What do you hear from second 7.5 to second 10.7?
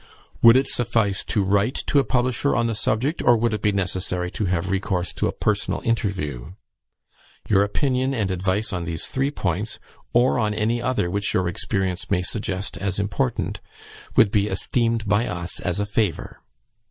opinion and advice on these three points, or on